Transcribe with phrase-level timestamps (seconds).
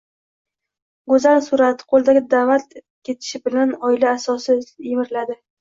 [1.11, 4.59] go‘zal surat, qo‘ldagi davlat ketishi bilan oila asosi
[4.91, 5.39] yemiriladi.